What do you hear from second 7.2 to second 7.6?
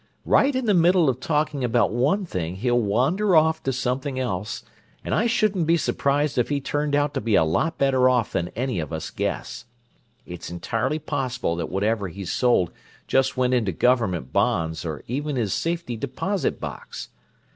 be a